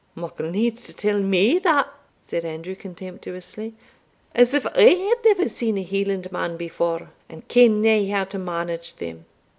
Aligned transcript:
"Muckle 0.15 0.49
needs 0.49 0.87
to 0.87 0.95
tell 0.95 1.19
me 1.19 1.59
that," 1.59 1.87
said 2.25 2.43
Andrew, 2.43 2.73
contemptuously, 2.73 3.75
"as 4.33 4.55
if 4.55 4.65
I 4.65 4.81
had 4.81 5.17
never 5.23 5.47
seen 5.47 5.77
a 5.77 5.83
Hielandman 5.83 6.57
before, 6.57 7.11
and 7.29 7.47
ken'd 7.47 7.83
nae 7.83 8.07
how 8.09 8.23
to 8.23 8.39
manage 8.39 8.95
them. 8.95 9.25